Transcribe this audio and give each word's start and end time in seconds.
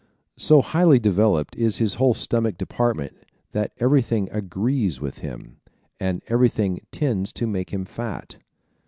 So 0.39 0.63
highly 0.63 0.97
developed 0.97 1.55
is 1.55 1.77
his 1.77 1.93
whole 1.93 2.15
stomach 2.15 2.57
department 2.57 3.15
that 3.51 3.71
everything 3.79 4.29
"agrees" 4.31 4.99
with 4.99 5.19
him. 5.19 5.57
And 5.99 6.23
everything 6.25 6.81
tends 6.91 7.31
to 7.33 7.45
make 7.45 7.69
him 7.69 7.85
fat. 7.85 8.37